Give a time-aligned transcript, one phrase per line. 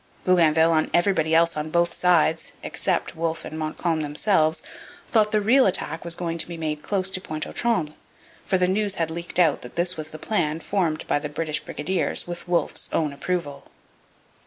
[0.25, 4.63] Bougainville and everybody else on both sides except Wolfe and Montcalm themselves
[5.07, 7.95] thought the real attack was going to be made close to Pointe aux Trembles,
[8.47, 12.25] for news had leaked out that this was the plan formed by the British brigadiers
[12.25, 13.65] with Wolfe's own approval.